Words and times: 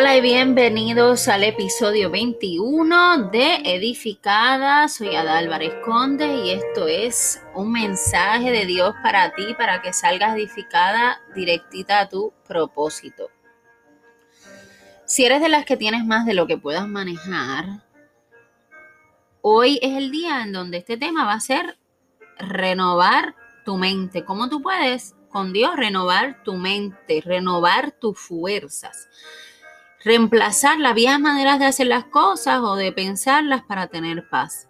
Hola 0.00 0.16
y 0.16 0.22
bienvenidos 0.22 1.28
al 1.28 1.44
episodio 1.44 2.10
21 2.10 3.28
de 3.28 3.56
Edificada. 3.66 4.88
Soy 4.88 5.14
Ada 5.14 5.36
Álvarez 5.36 5.74
Conde 5.84 6.36
y 6.36 6.52
esto 6.52 6.88
es 6.88 7.42
un 7.54 7.70
mensaje 7.70 8.50
de 8.50 8.64
Dios 8.64 8.94
para 9.02 9.34
ti, 9.34 9.52
para 9.58 9.82
que 9.82 9.92
salgas 9.92 10.34
edificada 10.34 11.20
directita 11.34 12.00
a 12.00 12.08
tu 12.08 12.32
propósito. 12.48 13.28
Si 15.04 15.26
eres 15.26 15.42
de 15.42 15.50
las 15.50 15.66
que 15.66 15.76
tienes 15.76 16.06
más 16.06 16.24
de 16.24 16.32
lo 16.32 16.46
que 16.46 16.56
puedas 16.56 16.88
manejar, 16.88 17.66
hoy 19.42 19.78
es 19.82 19.98
el 19.98 20.10
día 20.10 20.44
en 20.44 20.54
donde 20.54 20.78
este 20.78 20.96
tema 20.96 21.26
va 21.26 21.34
a 21.34 21.40
ser 21.40 21.76
renovar 22.38 23.34
tu 23.66 23.76
mente. 23.76 24.24
¿Cómo 24.24 24.48
tú 24.48 24.62
puedes 24.62 25.14
con 25.28 25.52
Dios 25.52 25.76
renovar 25.76 26.42
tu 26.42 26.54
mente, 26.54 27.20
renovar 27.22 27.92
tus 27.92 28.18
fuerzas? 28.18 29.10
Reemplazar 30.02 30.78
las 30.78 30.94
viejas 30.94 31.20
maneras 31.20 31.58
de 31.58 31.66
hacer 31.66 31.86
las 31.86 32.04
cosas 32.04 32.60
o 32.60 32.74
de 32.74 32.92
pensarlas 32.92 33.62
para 33.62 33.88
tener 33.88 34.28
paz. 34.28 34.66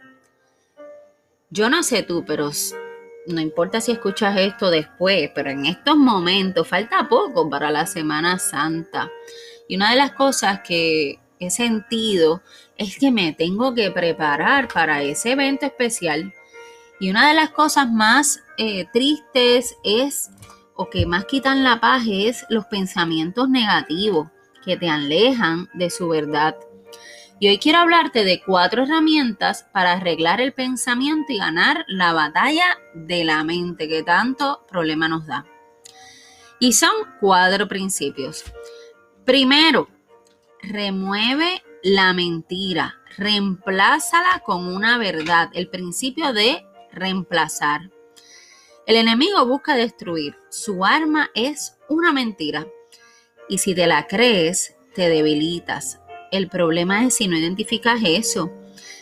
Yo 1.51 1.69
no 1.69 1.83
sé 1.83 2.03
tú, 2.03 2.25
pero 2.27 2.51
no 3.27 3.41
importa 3.41 3.80
si 3.80 3.93
escuchas 3.93 4.37
esto 4.39 4.70
después, 4.70 5.30
pero 5.34 5.51
en 5.51 5.66
estos 5.66 5.97
momentos 5.97 6.66
falta 6.66 7.09
poco 7.09 7.48
para 7.48 7.70
la 7.70 7.87
Semana 7.87 8.39
Santa. 8.39 9.11
Y 9.69 9.77
una 9.77 9.91
de 9.91 9.97
las 9.97 10.12
cosas 10.12 10.61
que 10.61 11.20
he 11.39 11.51
sentido 11.51 12.42
es 12.77 12.98
que 12.98 13.11
me 13.11 13.33
tengo 13.33 13.75
que 13.75 13.91
preparar 13.91 14.69
para 14.69 15.03
ese 15.03 15.33
evento 15.33 15.67
especial. 15.67 16.34
Y 16.98 17.11
una 17.11 17.28
de 17.28 17.34
las 17.34 17.51
cosas 17.51 17.91
más 17.91 18.42
eh, 18.59 18.87
tristes 18.92 19.77
es, 19.84 20.31
o 20.75 20.91
que 20.91 21.06
más 21.06 21.25
quitan 21.25 21.62
la 21.62 21.81
paz, 21.81 22.03
es 22.09 22.45
los 22.48 22.67
pensamientos 22.67 23.48
negativos 23.48 24.28
que 24.64 24.77
te 24.77 24.89
alejan 24.89 25.69
de 25.75 25.91
su 25.91 26.08
verdad. 26.08 26.56
Y 27.39 27.48
hoy 27.48 27.58
quiero 27.58 27.78
hablarte 27.78 28.25
de 28.25 28.42
cuatro 28.44 28.83
herramientas 28.83 29.67
para 29.72 29.92
arreglar 29.92 30.41
el 30.41 30.52
pensamiento 30.52 31.33
y 31.33 31.39
ganar 31.39 31.84
la 31.89 32.12
batalla 32.12 32.78
de 32.94 33.25
la 33.25 33.42
mente 33.44 33.89
que 33.89 34.02
tanto 34.02 34.67
problema 34.69 35.08
nos 35.08 35.27
da. 35.27 35.47
Y 36.58 36.75
son 36.75 36.92
cuatro 37.19 37.67
principios. 37.67 38.44
Primero, 39.25 39.89
remueve 40.62 41.62
la 41.83 42.12
mentira, 42.12 42.97
reemplázala 43.17 44.42
con 44.45 44.67
una 44.67 44.98
verdad, 44.98 45.48
el 45.55 45.69
principio 45.70 46.34
de 46.34 46.62
reemplazar. 46.92 47.91
El 48.86 48.97
enemigo 48.97 49.47
busca 49.47 49.74
destruir, 49.77 50.36
su 50.50 50.84
arma 50.84 51.30
es 51.34 51.78
una 51.89 52.12
mentira. 52.12 52.67
Y 53.51 53.59
si 53.59 53.75
te 53.75 53.89
la 53.89 54.06
crees, 54.06 54.77
te 54.95 55.09
debilitas. 55.09 56.01
El 56.31 56.48
problema 56.48 57.05
es 57.05 57.17
si 57.17 57.27
no 57.27 57.37
identificas 57.37 58.01
eso. 58.05 58.53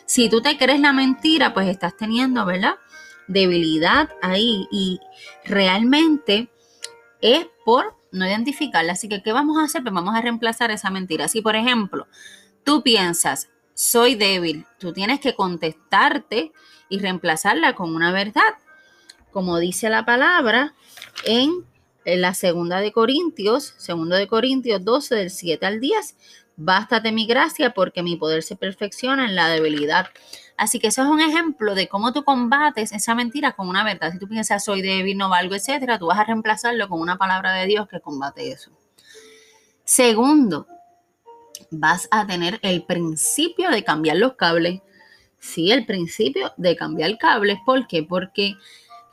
Si 0.06 0.30
tú 0.30 0.40
te 0.40 0.56
crees 0.56 0.80
la 0.80 0.94
mentira, 0.94 1.52
pues 1.52 1.68
estás 1.68 1.96
teniendo, 1.98 2.46
¿verdad? 2.46 2.76
Debilidad 3.26 4.08
ahí 4.22 4.66
y 4.72 5.00
realmente 5.44 6.48
es 7.20 7.46
por 7.66 7.94
no 8.10 8.26
identificarla. 8.26 8.94
Así 8.94 9.06
que, 9.06 9.22
¿qué 9.22 9.32
vamos 9.32 9.58
a 9.58 9.64
hacer? 9.64 9.82
Pues 9.82 9.92
vamos 9.92 10.16
a 10.16 10.22
reemplazar 10.22 10.70
esa 10.70 10.88
mentira. 10.88 11.28
Si, 11.28 11.42
por 11.42 11.54
ejemplo, 11.54 12.06
tú 12.64 12.82
piensas, 12.82 13.50
soy 13.74 14.14
débil, 14.14 14.64
tú 14.78 14.94
tienes 14.94 15.20
que 15.20 15.34
contestarte 15.34 16.52
y 16.88 17.00
reemplazarla 17.00 17.74
con 17.74 17.94
una 17.94 18.12
verdad. 18.12 18.54
Como 19.30 19.58
dice 19.58 19.90
la 19.90 20.06
palabra 20.06 20.72
en 21.26 21.66
en 22.12 22.22
la 22.22 22.32
segunda 22.32 22.80
de 22.80 22.90
Corintios, 22.90 23.74
segundo 23.76 24.16
de 24.16 24.26
Corintios 24.26 24.82
12 24.82 25.14
del 25.14 25.30
7 25.30 25.66
al 25.66 25.78
10, 25.78 26.16
bástate 26.56 27.12
mi 27.12 27.26
gracia 27.26 27.74
porque 27.74 28.02
mi 28.02 28.16
poder 28.16 28.42
se 28.42 28.56
perfecciona 28.56 29.26
en 29.26 29.34
la 29.34 29.48
debilidad. 29.48 30.06
Así 30.56 30.78
que 30.78 30.86
eso 30.86 31.02
es 31.02 31.08
un 31.08 31.20
ejemplo 31.20 31.74
de 31.74 31.86
cómo 31.86 32.14
tú 32.14 32.24
combates 32.24 32.92
esa 32.92 33.14
mentira 33.14 33.52
con 33.52 33.68
una 33.68 33.84
verdad. 33.84 34.10
Si 34.12 34.18
tú 34.18 34.26
piensas 34.26 34.64
soy 34.64 34.80
débil, 34.80 35.18
no 35.18 35.28
valgo, 35.28 35.54
etcétera, 35.54 35.98
tú 35.98 36.06
vas 36.06 36.18
a 36.18 36.24
reemplazarlo 36.24 36.88
con 36.88 37.00
una 37.00 37.18
palabra 37.18 37.52
de 37.52 37.66
Dios 37.66 37.86
que 37.88 38.00
combate 38.00 38.50
eso. 38.50 38.72
Segundo, 39.84 40.66
vas 41.70 42.08
a 42.10 42.26
tener 42.26 42.58
el 42.62 42.84
principio 42.84 43.70
de 43.70 43.84
cambiar 43.84 44.16
los 44.16 44.34
cables. 44.34 44.80
Sí, 45.38 45.70
el 45.72 45.84
principio 45.84 46.52
de 46.56 46.74
cambiar 46.74 47.18
cables. 47.18 47.58
¿Por 47.66 47.86
qué? 47.86 48.02
Porque 48.02 48.54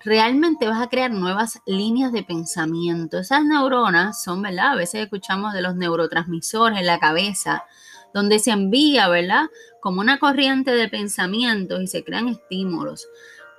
realmente 0.05 0.67
vas 0.67 0.81
a 0.81 0.87
crear 0.87 1.11
nuevas 1.11 1.59
líneas 1.65 2.13
de 2.13 2.23
pensamiento. 2.23 3.17
Esas 3.17 3.43
neuronas 3.43 4.23
son, 4.23 4.43
¿verdad? 4.43 4.73
A 4.73 4.75
veces 4.75 5.01
escuchamos 5.01 5.53
de 5.53 5.63
los 5.63 5.75
neurotransmisores 5.75 6.79
en 6.79 6.85
la 6.85 6.99
cabeza, 6.99 7.65
donde 8.13 8.37
se 8.37 8.51
envía, 8.51 9.09
¿verdad? 9.09 9.47
Como 9.81 10.01
una 10.01 10.19
corriente 10.19 10.71
de 10.71 10.87
pensamientos 10.87 11.81
y 11.81 11.87
se 11.87 12.03
crean 12.03 12.29
estímulos. 12.29 13.07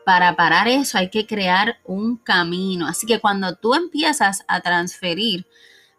Para 0.05 0.37
parar 0.37 0.69
eso 0.69 0.99
hay 0.99 1.11
que 1.11 1.27
crear 1.27 1.79
un 1.85 2.17
camino. 2.17 2.87
Así 2.87 3.09
que 3.09 3.19
cuando 3.19 3.57
tú 3.57 3.75
empiezas 3.75 4.45
a 4.47 4.61
transferir, 4.61 5.47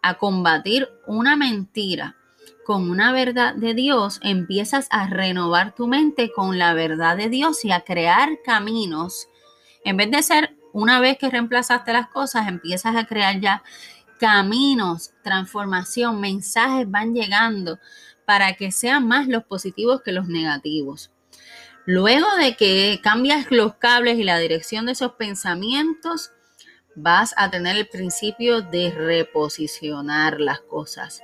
a 0.00 0.14
combatir 0.14 0.88
una 1.06 1.36
mentira 1.36 2.16
con 2.64 2.90
una 2.90 3.12
verdad 3.12 3.54
de 3.54 3.74
Dios, 3.74 4.18
empiezas 4.22 4.88
a 4.90 5.08
renovar 5.08 5.74
tu 5.74 5.86
mente 5.86 6.32
con 6.32 6.58
la 6.58 6.72
verdad 6.72 7.18
de 7.18 7.28
Dios 7.28 7.64
y 7.66 7.72
a 7.72 7.82
crear 7.82 8.30
caminos 8.44 9.28
en 9.84 9.96
vez 9.96 10.10
de 10.10 10.22
ser 10.22 10.56
una 10.72 11.00
vez 11.00 11.18
que 11.18 11.30
reemplazaste 11.30 11.92
las 11.92 12.08
cosas, 12.08 12.48
empiezas 12.48 12.96
a 12.96 13.06
crear 13.06 13.40
ya 13.40 13.62
caminos, 14.18 15.12
transformación, 15.22 16.20
mensajes 16.20 16.90
van 16.90 17.14
llegando 17.14 17.78
para 18.26 18.54
que 18.54 18.70
sean 18.72 19.06
más 19.06 19.28
los 19.28 19.44
positivos 19.44 20.02
que 20.02 20.12
los 20.12 20.28
negativos. 20.28 21.10
Luego 21.86 22.26
de 22.36 22.54
que 22.54 23.00
cambias 23.02 23.46
los 23.50 23.76
cables 23.76 24.18
y 24.18 24.24
la 24.24 24.38
dirección 24.38 24.86
de 24.86 24.92
esos 24.92 25.12
pensamientos, 25.12 26.32
vas 26.94 27.32
a 27.36 27.50
tener 27.50 27.76
el 27.76 27.88
principio 27.88 28.60
de 28.60 28.90
reposicionar 28.90 30.40
las 30.40 30.60
cosas. 30.60 31.22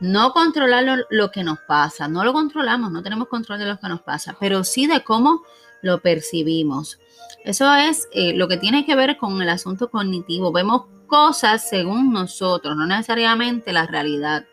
No 0.00 0.32
controlar 0.32 0.84
lo, 0.84 0.96
lo, 1.10 1.30
que 1.30 1.44
nos 1.44 1.58
pasa, 1.60 2.08
no 2.08 2.24
lo 2.24 2.32
controlamos, 2.32 2.90
no 2.90 3.02
tenemos 3.02 3.28
control 3.28 3.58
de 3.58 3.66
lo 3.66 3.78
que 3.78 3.88
nos 3.88 4.02
pasa, 4.02 4.36
pero 4.38 4.64
sí 4.64 4.86
de 4.86 5.04
cómo 5.04 5.42
lo 5.86 6.02
percibimos. 6.02 6.98
Eso 7.44 7.72
es 7.74 8.08
eh, 8.12 8.34
lo 8.34 8.48
que 8.48 8.56
tiene 8.56 8.84
que 8.84 8.96
ver 8.96 9.16
con 9.16 9.40
el 9.40 9.48
asunto 9.48 9.88
cognitivo. 9.88 10.52
Vemos 10.52 10.86
cosas 11.06 11.68
según 11.68 12.12
nosotros, 12.12 12.76
no 12.76 12.86
necesariamente 12.86 13.72
la 13.72 13.86
realidad. 13.86 14.44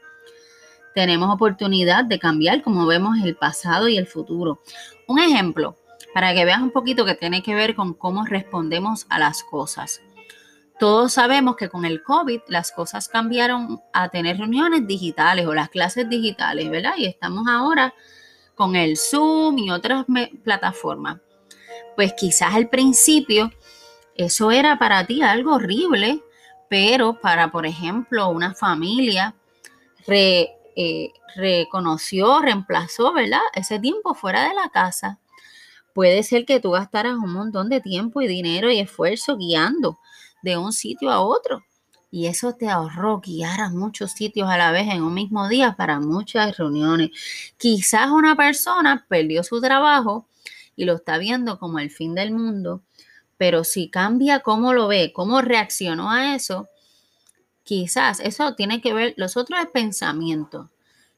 Tenemos 0.94 1.33
oportunidad 1.33 2.05
de 2.05 2.19
cambiar 2.19 2.61
como 2.61 2.85
vemos 2.85 3.17
el 3.23 3.35
pasado 3.35 3.88
y 3.88 3.97
el 3.97 4.05
futuro. 4.05 4.61
Un 5.07 5.19
ejemplo, 5.19 5.75
para 6.13 6.33
que 6.33 6.45
veas 6.45 6.61
un 6.61 6.71
poquito 6.71 7.03
que 7.03 7.16
tiene 7.16 7.41
que 7.41 7.55
ver 7.55 7.75
con 7.75 7.95
cómo 7.95 8.25
respondemos 8.25 9.07
a 9.09 9.17
las 9.17 9.44
cosas. 9.44 10.01
Todos 10.79 11.13
sabemos 11.13 11.55
que 11.55 11.69
con 11.69 11.85
el 11.85 12.03
COVID 12.03 12.41
las 12.47 12.71
cosas 12.71 13.07
cambiaron 13.07 13.81
a 13.91 14.09
tener 14.09 14.38
reuniones 14.38 14.85
digitales 14.85 15.47
o 15.47 15.53
las 15.53 15.69
clases 15.69 16.07
digitales, 16.09 16.69
¿verdad? 16.69 16.94
Y 16.97 17.05
estamos 17.05 17.47
ahora 17.47 17.94
con 18.56 18.75
el 18.75 18.97
Zoom 18.97 19.58
y 19.58 19.72
otras 19.72 20.06
plataformas 20.44 21.18
pues 21.96 22.14
quizás 22.14 22.53
al 22.53 22.69
principio 22.69 23.52
eso 24.16 24.52
era 24.52 24.78
para 24.78 25.06
ti 25.06 25.22
algo 25.22 25.56
horrible, 25.56 26.24
pero 26.69 27.19
para, 27.19 27.52
por 27.52 27.66
ejemplo, 27.66 28.30
una 28.30 28.53
familia 28.53 29.36
eh, 30.08 31.12
reconoció, 31.36 32.40
reemplazó, 32.40 33.13
¿verdad? 33.13 33.42
Ese 33.56 33.80
tiempo 33.80 34.13
fuera 34.13 34.47
de 34.47 34.53
la 34.53 34.69
casa. 34.69 35.19
Puede 35.94 36.24
ser 36.24 36.46
que 36.46 36.59
tú 36.59 36.72
gastaras 36.72 37.16
un 37.16 37.34
montón 37.34 37.69
de 37.69 37.81
tiempo 37.81 38.22
y 38.22 38.28
dinero 38.28 38.72
y 38.72 38.80
esfuerzo 38.80 39.38
guiando 39.38 40.00
de 40.42 40.57
un 40.57 40.74
sitio 40.74 41.12
a 41.12 41.22
otro. 41.22 41.63
Y 42.15 42.27
eso 42.27 42.54
te 42.54 42.69
ahorró 42.69 43.21
guiar 43.21 43.60
a 43.60 43.69
muchos 43.71 44.12
sitios 44.12 44.48
a 44.48 44.56
la 44.56 44.71
vez 44.71 44.88
en 44.88 45.01
un 45.01 45.15
mismo 45.15 45.50
día 45.50 45.75
para 45.75 46.00
muchas 46.00 46.56
reuniones. 46.56 47.10
Quizás 47.57 48.12
una 48.12 48.36
persona 48.36 49.04
perdió 49.10 49.44
su 49.44 49.60
trabajo 49.60 50.27
y 50.75 50.86
lo 50.86 50.98
está 50.98 51.18
viendo 51.18 51.57
como 51.57 51.80
el 51.80 51.89
fin 51.89 52.13
del 52.13 52.31
mundo, 52.31 52.83
pero 53.36 53.63
si 53.63 53.89
cambia 53.89 54.42
cómo 54.42 54.74
lo 54.74 54.88
ve, 54.88 55.12
cómo 55.12 55.42
reaccionó 55.42 56.12
a 56.12 56.36
eso, 56.36 56.69
quizás 57.63 58.19
eso 58.19 58.54
tiene 58.54 58.80
que 58.80 58.94
ver, 58.94 59.15
los 59.18 59.36
otros 59.36 59.60
es 59.62 59.71
pensamiento, 59.71 60.69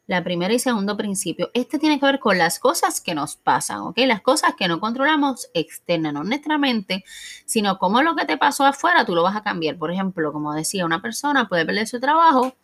la 0.08 0.24
primera 0.24 0.54
y 0.54 0.60
segundo 0.60 0.96
principio. 0.98 1.50
Este 1.54 1.80
tiene 1.80 2.00
que 2.00 2.06
ver 2.06 2.20
con 2.20 2.38
las 2.38 2.60
cosas 2.60 3.02
que 3.02 3.16
nos 3.16 3.36
pasan, 3.36 3.80
¿ok? 3.80 3.98
Las 4.06 4.22
cosas 4.22 4.54
que 4.56 4.68
no 4.68 4.80
controlamos 4.80 5.50
externas, 5.54 6.14
no 6.14 6.24
nuestra 6.24 6.58
mente, 6.58 7.04
sino 7.46 7.80
cómo 7.80 8.02
lo 8.02 8.16
que 8.16 8.26
te 8.26 8.38
pasó 8.38 8.66
afuera 8.66 9.06
tú 9.06 9.16
lo 9.16 9.24
vas 9.24 9.36
a 9.36 9.44
cambiar. 9.44 9.78
Por 9.78 9.92
ejemplo, 9.92 10.32
como 10.32 10.54
decía, 10.54 10.86
una 10.86 11.02
persona 11.02 11.48
puede 11.48 11.66
perder 11.66 11.88
su 11.88 12.00
trabajo 12.00 12.56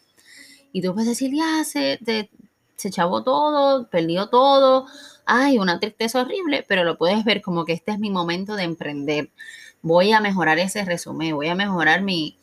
y 0.71 0.81
tú 0.81 0.93
puedes 0.93 1.09
decir, 1.09 1.31
ya, 1.33 1.63
se, 1.63 1.99
se 2.75 2.91
chavó 2.91 3.23
todo, 3.23 3.87
perdió 3.89 4.27
todo, 4.27 4.85
ay, 5.25 5.57
una 5.57 5.79
tristeza 5.79 6.21
horrible, 6.21 6.63
pero 6.67 6.83
lo 6.83 6.97
puedes 6.97 7.23
ver 7.25 7.41
como 7.41 7.65
que 7.65 7.73
este 7.73 7.91
es 7.91 7.99
mi 7.99 8.11
momento 8.11 8.55
de 8.55 8.63
emprender. 8.63 9.31
Voy 9.81 10.11
a 10.11 10.21
mejorar 10.21 10.59
ese 10.59 10.85
resumen, 10.85 11.35
voy 11.35 11.47
a 11.47 11.55
mejorar 11.55 12.01
mi, 12.03 12.37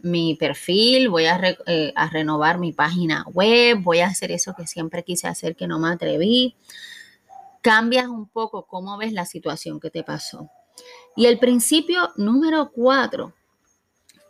mi 0.00 0.34
perfil, 0.34 1.08
voy 1.08 1.26
a, 1.26 1.40
eh, 1.66 1.92
a, 1.94 2.08
renovar 2.08 2.58
mi 2.58 2.72
página 2.72 3.24
web, 3.32 3.78
voy 3.82 4.00
a 4.00 4.06
hacer 4.06 4.30
eso 4.30 4.54
que 4.54 4.66
siempre 4.66 5.02
quise 5.02 5.28
hacer 5.28 5.56
que 5.56 5.66
no 5.66 5.78
me 5.78 5.88
atreví. 5.88 6.56
Cambias 7.60 8.06
un 8.06 8.28
poco 8.28 8.66
cómo 8.66 8.96
ves 8.96 9.12
la 9.12 9.26
situación 9.26 9.80
que 9.80 9.90
te 9.90 10.04
pasó. 10.04 10.50
Y 11.16 11.26
el 11.26 11.38
principio 11.38 12.10
número 12.16 12.70
cuatro 12.70 13.34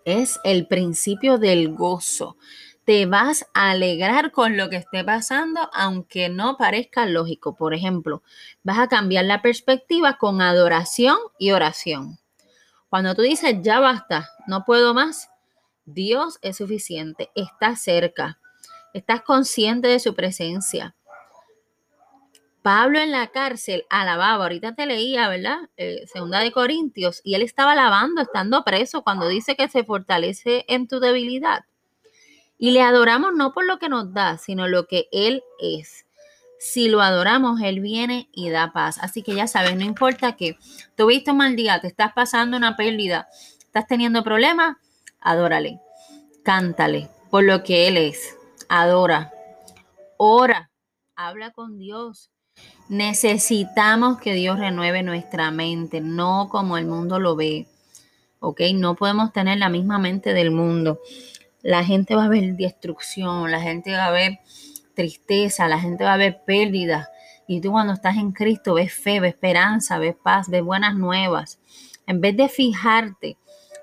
es 0.04 0.40
el 0.44 0.66
principio 0.66 1.36
del 1.36 1.74
gozo. 1.74 2.36
Te 2.84 3.04
vas 3.04 3.44
a 3.52 3.70
alegrar 3.72 4.32
con 4.32 4.56
lo 4.56 4.70
que 4.70 4.76
esté 4.76 5.04
pasando, 5.04 5.68
aunque 5.74 6.30
no 6.30 6.56
parezca 6.56 7.04
lógico. 7.04 7.54
Por 7.54 7.74
ejemplo, 7.74 8.22
vas 8.62 8.78
a 8.78 8.88
cambiar 8.88 9.26
la 9.26 9.42
perspectiva 9.42 10.16
con 10.16 10.40
adoración 10.40 11.18
y 11.38 11.50
oración. 11.50 12.18
Cuando 12.88 13.14
tú 13.14 13.20
dices, 13.20 13.56
ya 13.60 13.80
basta, 13.80 14.30
no 14.46 14.64
puedo 14.64 14.94
más, 14.94 15.28
Dios 15.94 16.38
es 16.42 16.58
suficiente, 16.58 17.30
está 17.34 17.74
cerca, 17.74 18.38
estás 18.92 19.22
consciente 19.22 19.88
de 19.88 20.00
su 20.00 20.14
presencia. 20.14 20.94
Pablo 22.60 22.98
en 22.98 23.10
la 23.10 23.28
cárcel 23.28 23.84
alababa, 23.88 24.44
ahorita 24.44 24.74
te 24.74 24.84
leía, 24.84 25.28
¿verdad? 25.28 25.70
Eh, 25.78 26.04
segunda 26.12 26.40
de 26.40 26.52
Corintios, 26.52 27.22
y 27.24 27.34
él 27.34 27.42
estaba 27.42 27.72
alabando 27.72 28.20
estando 28.20 28.64
preso 28.64 29.02
cuando 29.02 29.28
dice 29.28 29.56
que 29.56 29.68
se 29.68 29.84
fortalece 29.84 30.66
en 30.68 30.88
tu 30.88 31.00
debilidad. 31.00 31.64
Y 32.58 32.72
le 32.72 32.82
adoramos 32.82 33.32
no 33.34 33.54
por 33.54 33.64
lo 33.64 33.78
que 33.78 33.88
nos 33.88 34.12
da, 34.12 34.36
sino 34.36 34.68
lo 34.68 34.86
que 34.86 35.08
Él 35.12 35.42
es. 35.60 36.04
Si 36.58 36.88
lo 36.88 37.00
adoramos, 37.00 37.60
Él 37.62 37.80
viene 37.80 38.28
y 38.32 38.50
da 38.50 38.72
paz. 38.72 38.98
Así 39.00 39.22
que 39.22 39.34
ya 39.34 39.46
sabes, 39.46 39.76
no 39.76 39.84
importa 39.84 40.36
que 40.36 40.58
tuviste 40.96 41.30
un 41.30 41.36
mal 41.38 41.54
día, 41.54 41.80
te 41.80 41.86
estás 41.86 42.12
pasando 42.12 42.56
una 42.56 42.76
pérdida, 42.76 43.28
estás 43.60 43.86
teniendo 43.86 44.24
problemas, 44.24 44.76
adórale, 45.20 45.80
cántale 46.42 47.08
por 47.30 47.44
lo 47.44 47.62
que 47.62 47.88
Él 47.88 47.96
es. 47.96 48.36
Adora, 48.68 49.32
ora, 50.16 50.70
habla 51.16 51.50
con 51.52 51.78
Dios. 51.78 52.30
Necesitamos 52.88 54.18
que 54.18 54.34
Dios 54.34 54.58
renueve 54.58 55.02
nuestra 55.02 55.50
mente, 55.50 56.00
no 56.00 56.48
como 56.50 56.76
el 56.76 56.86
mundo 56.86 57.18
lo 57.18 57.36
ve. 57.36 57.66
¿Ok? 58.40 58.60
No 58.74 58.94
podemos 58.94 59.32
tener 59.32 59.58
la 59.58 59.68
misma 59.68 59.98
mente 59.98 60.32
del 60.32 60.50
mundo. 60.50 61.00
La 61.62 61.84
gente 61.84 62.14
va 62.14 62.24
a 62.24 62.28
ver 62.28 62.56
destrucción, 62.56 63.50
la 63.50 63.60
gente 63.60 63.92
va 63.92 64.06
a 64.06 64.10
ver 64.10 64.38
tristeza, 64.94 65.66
la 65.68 65.80
gente 65.80 66.04
va 66.04 66.14
a 66.14 66.18
ver 66.18 66.42
pérdida. 66.44 67.08
Y 67.46 67.60
tú 67.60 67.72
cuando 67.72 67.94
estás 67.94 68.16
en 68.16 68.32
Cristo 68.32 68.74
ves 68.74 68.92
fe, 68.92 69.20
ves 69.20 69.34
esperanza, 69.34 69.98
ves 69.98 70.14
paz, 70.14 70.50
ves 70.50 70.62
buenas 70.62 70.94
nuevas. 70.94 71.58
En 72.06 72.20
vez 72.20 72.36
de 72.36 72.48
fijarte 72.48 73.37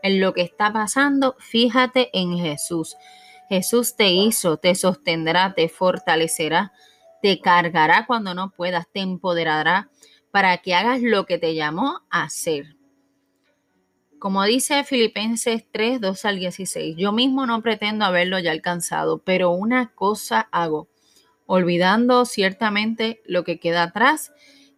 en 0.06 0.22
lo 0.22 0.36
que 0.36 0.42
está 0.42 0.72
pasando, 0.72 1.36
fíjate 1.40 2.12
en 2.14 2.38
Jesús. 2.38 2.96
Jesús 3.50 3.96
te 3.96 4.10
hizo, 4.10 4.58
te 4.58 4.76
sostendrá, 4.76 5.56
te 5.56 5.68
fortalecerá, 5.68 6.74
te 7.24 7.42
cargará 7.42 8.06
cuando 8.06 8.36
no 8.36 8.52
puedas, 8.52 8.86
te 8.92 9.00
empoderará 9.00 9.90
para 10.30 10.58
que 10.60 10.76
hagas 10.76 11.02
lo 11.02 11.26
que 11.26 11.40
te 11.40 11.56
llamó 11.56 12.02
a 12.12 12.24
hacer. 12.24 12.76
Como 14.20 14.44
dice 14.44 14.84
Filipenses 14.84 15.66
3, 15.72 16.00
2 16.02 16.26
al 16.26 16.38
16, 16.38 16.96
yo 16.98 17.12
mismo 17.12 17.48
no 17.48 17.64
pretendo 17.64 18.06
haberlo 18.06 18.38
ya 18.38 18.52
alcanzado, 18.52 19.24
pero 19.24 19.50
una 19.52 19.92
cosa 19.96 20.48
hago 20.52 20.88
olvidando 21.48 22.26
ciertamente 22.26 23.24
lo 23.26 23.44
que 23.44 23.60
queda 23.60 23.84
atrás 23.84 24.34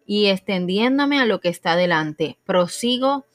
y 0.06 0.28
extendiéndome 0.28 1.20
a 1.20 1.26
lo 1.26 1.40
que 1.40 1.50
está 1.50 1.76
delante. 1.76 2.38
Prosigo 2.46 3.26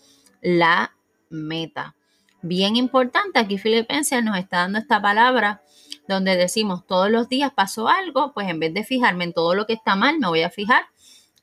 la 0.41 0.95
meta. 1.33 1.95
Bien 2.41 2.75
importante, 2.75 3.39
aquí 3.39 3.57
Filipenses 3.57 4.23
nos 4.23 4.37
está 4.37 4.57
dando 4.59 4.79
esta 4.79 5.01
palabra 5.01 5.61
donde 6.07 6.35
decimos 6.35 6.85
todos 6.85 7.09
los 7.09 7.29
días 7.29 7.51
pasó 7.53 7.87
algo, 7.87 8.33
pues 8.33 8.49
en 8.49 8.59
vez 8.59 8.73
de 8.73 8.83
fijarme 8.83 9.23
en 9.23 9.33
todo 9.33 9.55
lo 9.55 9.65
que 9.65 9.73
está 9.73 9.95
mal, 9.95 10.19
me 10.19 10.27
voy 10.27 10.41
a 10.41 10.49
fijar 10.49 10.85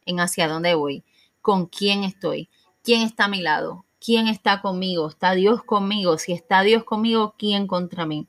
en 0.05 0.21
hacia 0.21 0.49
dónde 0.49 0.75
voy, 0.75 1.05
con 1.41 1.67
quién 1.67 2.05
estoy, 2.05 2.51
quién 2.83 3.03
está 3.03 3.25
a 3.25 3.29
mi 3.29 3.41
lado, 3.41 3.87
quién 3.99 4.29
está 4.29 4.61
conmigo, 4.61 5.09
está 5.09 5.33
Dios 5.33 5.63
conmigo, 5.65 6.19
si 6.19 6.33
está 6.33 6.63
Dios 6.63 6.85
conmigo, 6.85 7.35
quién 7.39 7.67
contra 7.67 8.07
mí. 8.07 8.29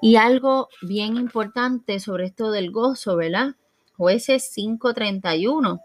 Y 0.00 0.16
algo 0.16 0.68
bien 0.80 1.16
importante 1.16 1.98
sobre 1.98 2.26
esto 2.26 2.52
del 2.52 2.70
gozo, 2.70 3.16
¿verdad? 3.16 3.56
Jueces 3.96 4.52
5:31, 4.54 5.80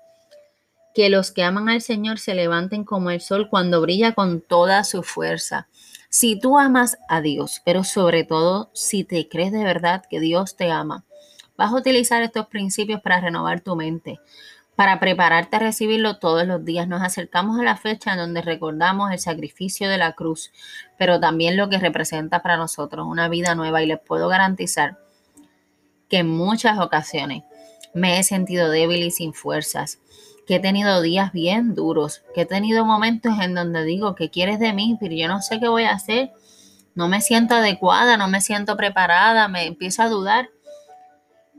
que 0.93 1.09
los 1.09 1.31
que 1.31 1.43
aman 1.43 1.69
al 1.69 1.81
Señor 1.81 2.19
se 2.19 2.35
levanten 2.35 2.83
como 2.83 3.09
el 3.09 3.21
sol 3.21 3.49
cuando 3.49 3.81
brilla 3.81 4.13
con 4.13 4.41
toda 4.41 4.83
su 4.83 5.03
fuerza. 5.03 5.67
Si 6.09 6.39
tú 6.39 6.59
amas 6.59 6.97
a 7.09 7.21
Dios, 7.21 7.61
pero 7.65 7.83
sobre 7.83 8.23
todo 8.23 8.69
si 8.73 9.03
te 9.03 9.27
crees 9.27 9.51
de 9.51 9.63
verdad 9.63 10.03
que 10.09 10.19
Dios 10.19 10.55
te 10.55 10.69
ama, 10.69 11.05
vas 11.57 11.71
a 11.71 11.75
utilizar 11.75 12.21
estos 12.21 12.47
principios 12.47 13.01
para 13.01 13.19
renovar 13.19 13.61
tu 13.61 13.75
mente, 13.75 14.19
para 14.75 14.99
prepararte 14.99 15.55
a 15.55 15.59
recibirlo 15.59 16.17
todos 16.17 16.45
los 16.45 16.63
días. 16.63 16.87
Nos 16.87 17.01
acercamos 17.01 17.59
a 17.59 17.63
la 17.63 17.77
fecha 17.77 18.11
en 18.11 18.19
donde 18.19 18.41
recordamos 18.41 19.11
el 19.11 19.19
sacrificio 19.19 19.89
de 19.89 19.97
la 19.97 20.13
cruz, 20.13 20.51
pero 20.97 21.19
también 21.19 21.57
lo 21.57 21.69
que 21.69 21.79
representa 21.79 22.43
para 22.43 22.57
nosotros 22.57 23.07
una 23.07 23.27
vida 23.27 23.55
nueva 23.55 23.81
y 23.81 23.87
les 23.87 23.99
puedo 23.99 24.27
garantizar 24.27 24.99
que 26.09 26.17
en 26.17 26.27
muchas 26.27 26.79
ocasiones 26.79 27.43
me 27.93 28.19
he 28.19 28.23
sentido 28.23 28.69
débil 28.69 29.03
y 29.03 29.11
sin 29.11 29.33
fuerzas, 29.33 29.99
que 30.45 30.55
he 30.55 30.59
tenido 30.59 31.01
días 31.01 31.31
bien 31.31 31.75
duros, 31.75 32.23
que 32.33 32.41
he 32.41 32.45
tenido 32.45 32.85
momentos 32.85 33.33
en 33.39 33.55
donde 33.55 33.83
digo, 33.83 34.15
¿qué 34.15 34.29
quieres 34.29 34.59
de 34.59 34.73
mí? 34.73 34.97
Pero 34.99 35.15
yo 35.15 35.27
no 35.27 35.41
sé 35.41 35.59
qué 35.59 35.67
voy 35.67 35.83
a 35.83 35.93
hacer, 35.93 36.31
no 36.95 37.07
me 37.07 37.21
siento 37.21 37.55
adecuada, 37.55 38.17
no 38.17 38.27
me 38.27 38.41
siento 38.41 38.75
preparada, 38.77 39.47
me 39.47 39.65
empiezo 39.65 40.03
a 40.03 40.09
dudar. 40.09 40.49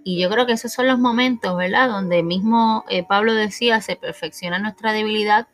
Y 0.04 0.20
yo 0.20 0.28
creo 0.28 0.44
que 0.46 0.52
esos 0.52 0.72
son 0.72 0.86
los 0.86 0.98
momentos, 0.98 1.56
¿verdad? 1.56 1.88
Donde 1.88 2.22
mismo 2.22 2.84
eh, 2.90 3.04
Pablo 3.04 3.32
decía, 3.32 3.80
se 3.80 3.96
perfecciona 3.96 4.58
nuestra 4.58 4.92
debilidad, 4.92 5.48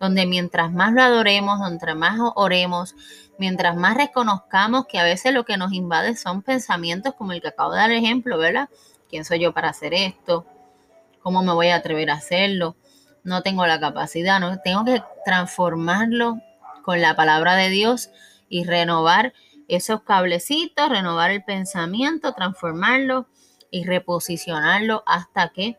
donde 0.00 0.26
mientras 0.26 0.72
más 0.72 0.92
lo 0.92 1.02
adoremos, 1.02 1.60
donde 1.60 1.94
más 1.94 2.18
oremos, 2.34 2.96
mientras 3.38 3.76
más 3.76 3.96
reconozcamos 3.96 4.86
que 4.86 4.98
a 4.98 5.04
veces 5.04 5.32
lo 5.32 5.44
que 5.44 5.56
nos 5.56 5.72
invade 5.72 6.16
son 6.16 6.42
pensamientos 6.42 7.14
como 7.14 7.32
el 7.32 7.40
que 7.40 7.48
acabo 7.48 7.72
de 7.72 7.78
dar 7.78 7.92
ejemplo, 7.92 8.36
¿verdad? 8.36 8.68
¿Quién 9.08 9.24
soy 9.24 9.38
yo 9.38 9.52
para 9.52 9.68
hacer 9.68 9.94
esto? 9.94 10.44
¿Cómo 11.24 11.42
me 11.42 11.54
voy 11.54 11.68
a 11.68 11.76
atrever 11.76 12.10
a 12.10 12.16
hacerlo? 12.16 12.76
No 13.22 13.42
tengo 13.42 13.66
la 13.66 13.80
capacidad, 13.80 14.40
no 14.40 14.60
tengo 14.60 14.84
que 14.84 15.02
transformarlo 15.24 16.36
con 16.82 17.00
la 17.00 17.16
palabra 17.16 17.56
de 17.56 17.70
Dios 17.70 18.10
y 18.50 18.64
renovar 18.64 19.32
esos 19.66 20.02
cablecitos, 20.02 20.90
renovar 20.90 21.30
el 21.30 21.42
pensamiento, 21.42 22.34
transformarlo 22.34 23.26
y 23.70 23.84
reposicionarlo 23.84 25.02
hasta 25.06 25.48
que 25.48 25.78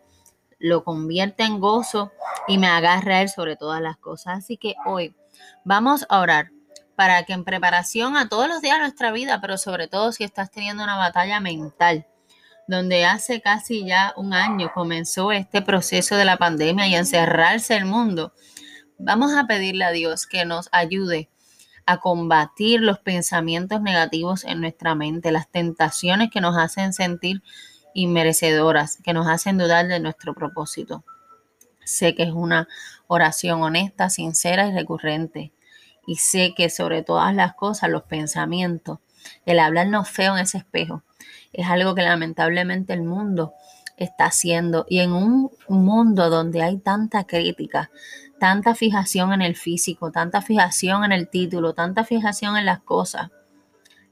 lo 0.58 0.84
convierta 0.84 1.46
en 1.46 1.60
gozo 1.60 2.12
y 2.48 2.58
me 2.58 2.66
agarre 2.66 3.14
a 3.14 3.22
él 3.22 3.30
sobre 3.30 3.56
todas 3.56 3.84
las 3.84 3.98
cosas. 3.98 4.40
Así 4.40 4.58
que 4.58 4.74
hoy 4.88 5.16
vamos 5.64 6.08
a 6.10 6.22
orar 6.22 6.50
para 6.96 7.22
que 7.22 7.34
en 7.34 7.44
preparación 7.44 8.18
a 8.18 8.30
todos 8.30 8.48
los 8.48 8.64
días 8.64 8.78
de 8.78 8.82
nuestra 8.82 9.12
vida, 9.12 9.40
pero 9.42 9.60
sobre 9.60 9.88
todo 9.88 10.12
si 10.12 10.24
estás 10.24 10.50
teniendo 10.50 10.84
una 10.84 10.98
batalla 10.98 11.40
mental, 11.40 12.08
donde 12.68 13.06
hace 13.06 13.42
casi 13.42 13.86
ya 13.86 14.14
un 14.18 14.34
año 14.34 14.72
comenzó 14.74 15.32
este 15.32 15.62
proceso 15.62 16.16
de 16.16 16.26
la 16.26 16.38
pandemia 16.38 16.88
y 16.88 16.96
encerrarse 16.96 17.76
el 17.76 17.86
mundo, 17.86 18.34
vamos 18.98 19.34
a 19.36 19.46
pedirle 19.46 19.86
a 19.86 19.92
Dios 19.92 20.26
que 20.26 20.46
nos 20.46 20.70
ayude 20.72 21.30
a 21.86 22.00
combatir 22.00 22.82
los 22.82 23.00
pensamientos 23.00 23.82
negativos 23.82 24.44
en 24.44 24.62
nuestra 24.62 24.96
mente, 24.96 25.32
las 25.32 25.50
tentaciones 25.50 26.30
que 26.32 26.42
nos 26.42 26.58
hacen 26.58 26.94
sentir 26.94 27.44
y 27.94 28.08
merecedoras 28.08 28.98
que 29.04 29.14
nos 29.14 29.28
hacen 29.28 29.58
dudar 29.58 29.88
de 29.88 30.00
nuestro 30.00 30.34
propósito. 30.34 31.06
Sé 31.84 32.16
que 32.16 32.24
es 32.24 32.32
una 32.32 32.68
oración 33.08 33.62
honesta, 33.62 34.10
sincera 34.10 34.68
y 34.68 34.74
recurrente. 34.74 35.54
Y 36.08 36.18
sé 36.18 36.54
que 36.56 36.70
sobre 36.70 37.04
todas 37.04 37.34
las 37.34 37.54
cosas, 37.54 37.90
los 37.90 38.04
pensamientos, 38.04 39.00
el 39.46 39.60
hablarnos 39.60 40.10
feo 40.10 40.36
en 40.36 40.44
ese 40.44 40.60
espejo, 40.60 41.03
es 41.53 41.67
algo 41.67 41.96
que 41.96 42.01
lamentablemente 42.01 42.94
el 42.94 43.03
mundo 43.03 43.53
está 43.98 44.25
haciendo. 44.25 44.86
Y 44.89 45.00
en 45.00 45.13
un 45.13 45.51
mundo 45.67 46.29
donde 46.29 46.62
hay 46.62 46.77
tanta 46.77 47.25
crítica, 47.25 47.91
tanta 48.39 48.75
fijación 48.75 49.34
en 49.34 49.41
el 49.41 49.55
físico, 49.55 50.12
tanta 50.12 50.41
fijación 50.41 51.05
en 51.05 51.12
el 51.12 51.29
título, 51.29 51.74
tanta 51.74 52.03
fijación 52.03 52.58
en 52.58 52.65
las 52.65 52.82
cosas, 52.82 53.32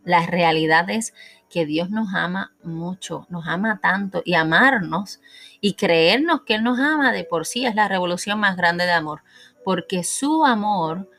la 0.04 0.26
realidad 0.26 0.90
es 0.90 1.14
que 1.50 1.66
Dios 1.66 1.90
nos 1.90 2.14
ama 2.14 2.54
mucho, 2.64 3.26
nos 3.30 3.48
ama 3.48 3.80
tanto 3.82 4.22
y 4.26 4.34
amarnos 4.34 5.22
y 5.62 5.76
creernos 5.76 6.42
que 6.42 6.56
Él 6.56 6.64
nos 6.64 6.80
ama 6.80 7.12
de 7.12 7.24
por 7.24 7.46
sí 7.46 7.66
es 7.66 7.76
la 7.76 7.88
revolución 7.88 8.40
más 8.40 8.58
grande 8.58 8.86
de 8.86 8.92
amor, 8.92 9.22
porque 9.64 10.04
su 10.04 10.46
amor 10.46 11.10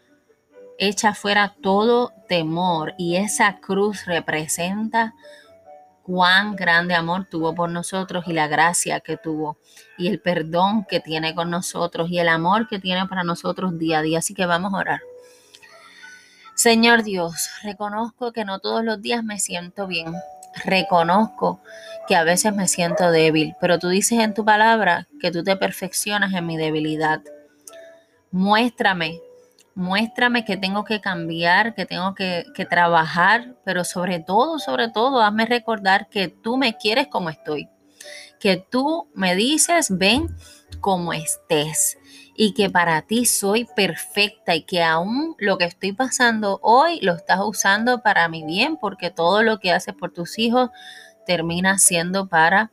echa 0.78 1.14
fuera 1.14 1.54
todo 1.62 2.12
temor 2.28 2.94
y 2.98 3.16
esa 3.16 3.60
cruz 3.60 4.06
representa 4.06 5.14
cuán 6.02 6.54
grande 6.54 6.94
amor 6.94 7.26
tuvo 7.30 7.54
por 7.54 7.70
nosotros 7.70 8.24
y 8.26 8.32
la 8.32 8.46
gracia 8.46 9.00
que 9.00 9.16
tuvo 9.16 9.56
y 9.96 10.08
el 10.08 10.20
perdón 10.20 10.84
que 10.84 11.00
tiene 11.00 11.34
con 11.34 11.50
nosotros 11.50 12.10
y 12.10 12.18
el 12.18 12.28
amor 12.28 12.68
que 12.68 12.78
tiene 12.78 13.06
para 13.06 13.24
nosotros 13.24 13.78
día 13.78 13.98
a 13.98 14.02
día. 14.02 14.18
Así 14.18 14.34
que 14.34 14.46
vamos 14.46 14.74
a 14.74 14.78
orar. 14.78 15.00
Señor 16.54 17.02
Dios, 17.02 17.50
reconozco 17.62 18.32
que 18.32 18.44
no 18.44 18.60
todos 18.60 18.84
los 18.84 19.02
días 19.02 19.24
me 19.24 19.40
siento 19.40 19.86
bien. 19.86 20.14
Reconozco 20.64 21.60
que 22.06 22.14
a 22.14 22.22
veces 22.22 22.54
me 22.54 22.68
siento 22.68 23.10
débil, 23.10 23.56
pero 23.60 23.78
tú 23.78 23.88
dices 23.88 24.20
en 24.20 24.34
tu 24.34 24.44
palabra 24.44 25.08
que 25.20 25.32
tú 25.32 25.42
te 25.42 25.56
perfeccionas 25.56 26.32
en 26.32 26.46
mi 26.46 26.56
debilidad. 26.56 27.22
Muéstrame, 28.30 29.20
muéstrame 29.74 30.44
que 30.44 30.56
tengo 30.56 30.84
que 30.84 31.00
cambiar, 31.00 31.74
que 31.74 31.86
tengo 31.86 32.14
que, 32.14 32.44
que, 32.54 32.64
trabajar, 32.64 33.56
pero 33.64 33.84
sobre 33.84 34.20
todo, 34.20 34.58
sobre 34.58 34.88
todo, 34.88 35.20
hazme 35.20 35.46
recordar 35.46 36.08
que 36.08 36.28
tú 36.28 36.56
me 36.56 36.76
quieres 36.76 37.08
como 37.08 37.30
estoy, 37.30 37.68
que 38.38 38.56
tú 38.56 39.08
me 39.14 39.34
dices, 39.34 39.88
ven 39.90 40.34
como 40.80 41.12
estés 41.12 41.98
y 42.36 42.52
que 42.52 42.68
para 42.68 43.02
ti 43.02 43.26
soy 43.26 43.66
perfecta 43.76 44.54
y 44.54 44.62
que 44.62 44.82
aún 44.82 45.34
lo 45.38 45.56
que 45.56 45.64
estoy 45.64 45.92
pasando 45.92 46.58
hoy 46.62 47.00
lo 47.00 47.14
estás 47.14 47.40
usando 47.42 48.02
para 48.02 48.28
mi 48.28 48.44
bien, 48.44 48.76
porque 48.76 49.10
todo 49.10 49.42
lo 49.42 49.58
que 49.60 49.72
haces 49.72 49.94
por 49.94 50.12
tus 50.12 50.38
hijos 50.38 50.70
termina 51.26 51.78
siendo 51.78 52.28
para 52.28 52.70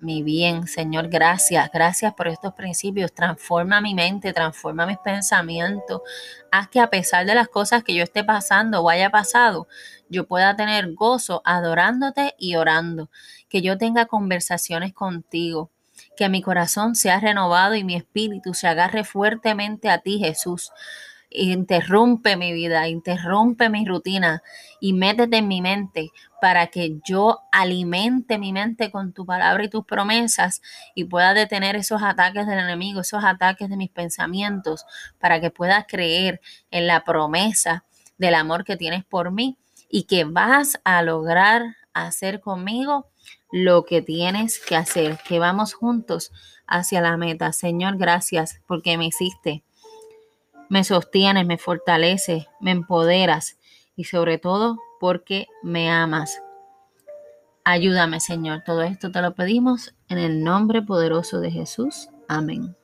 mi 0.00 0.22
bien. 0.22 0.66
Señor, 0.66 1.08
gracias, 1.08 1.70
gracias 1.72 2.14
por 2.14 2.28
estos 2.28 2.54
principios. 2.54 3.12
Transforma 3.12 3.80
mi 3.80 3.94
mente, 3.94 4.32
transforma 4.32 4.86
mis 4.86 4.98
pensamientos. 4.98 6.02
Haz 6.50 6.68
que 6.68 6.80
a 6.80 6.90
pesar 6.90 7.26
de 7.26 7.34
las 7.34 7.48
cosas 7.48 7.82
que 7.82 7.94
yo 7.94 8.02
esté 8.02 8.24
pasando 8.24 8.80
o 8.80 8.90
haya 8.90 9.10
pasado, 9.10 9.68
yo 10.08 10.26
pueda 10.26 10.56
tener 10.56 10.92
gozo 10.94 11.42
adorándote 11.44 12.34
y 12.38 12.56
orando. 12.56 13.10
Que 13.48 13.62
yo 13.62 13.78
tenga 13.78 14.06
conversaciones 14.06 14.92
contigo 14.92 15.70
que 16.16 16.28
mi 16.28 16.42
corazón 16.42 16.94
sea 16.94 17.20
renovado 17.20 17.74
y 17.74 17.84
mi 17.84 17.94
espíritu 17.94 18.54
se 18.54 18.68
agarre 18.68 19.04
fuertemente 19.04 19.88
a 19.88 19.98
ti, 19.98 20.18
Jesús. 20.18 20.72
Interrumpe 21.30 22.36
mi 22.36 22.52
vida, 22.52 22.88
interrumpe 22.88 23.68
mi 23.68 23.84
rutina 23.84 24.42
y 24.80 24.92
métete 24.92 25.38
en 25.38 25.48
mi 25.48 25.60
mente 25.60 26.10
para 26.40 26.68
que 26.68 26.98
yo 27.04 27.40
alimente 27.50 28.38
mi 28.38 28.52
mente 28.52 28.90
con 28.90 29.12
tu 29.12 29.26
palabra 29.26 29.64
y 29.64 29.68
tus 29.68 29.84
promesas 29.84 30.62
y 30.94 31.04
pueda 31.04 31.34
detener 31.34 31.76
esos 31.76 32.02
ataques 32.02 32.46
del 32.46 32.58
enemigo, 32.58 33.00
esos 33.00 33.24
ataques 33.24 33.68
de 33.68 33.76
mis 33.76 33.90
pensamientos, 33.90 34.84
para 35.18 35.40
que 35.40 35.50
pueda 35.50 35.84
creer 35.84 36.40
en 36.70 36.86
la 36.86 37.04
promesa 37.04 37.84
del 38.18 38.34
amor 38.34 38.64
que 38.64 38.76
tienes 38.76 39.04
por 39.04 39.30
mí 39.30 39.58
y 39.88 40.04
que 40.04 40.24
vas 40.24 40.80
a 40.84 41.02
lograr 41.02 41.76
hacer 41.92 42.40
conmigo 42.40 43.08
lo 43.50 43.84
que 43.84 44.02
tienes 44.02 44.58
que 44.58 44.76
hacer, 44.76 45.18
que 45.26 45.38
vamos 45.38 45.74
juntos 45.74 46.32
hacia 46.66 47.00
la 47.00 47.16
meta. 47.16 47.52
Señor, 47.52 47.96
gracias 47.96 48.60
porque 48.66 48.98
me 48.98 49.06
hiciste, 49.06 49.62
me 50.68 50.84
sostienes, 50.84 51.46
me 51.46 51.58
fortaleces, 51.58 52.46
me 52.60 52.70
empoderas 52.70 53.58
y 53.96 54.04
sobre 54.04 54.38
todo 54.38 54.78
porque 55.00 55.46
me 55.62 55.90
amas. 55.90 56.40
Ayúdame, 57.64 58.20
Señor. 58.20 58.62
Todo 58.64 58.82
esto 58.82 59.10
te 59.10 59.20
lo 59.22 59.34
pedimos 59.34 59.94
en 60.08 60.18
el 60.18 60.44
nombre 60.44 60.82
poderoso 60.82 61.40
de 61.40 61.50
Jesús. 61.50 62.08
Amén. 62.28 62.75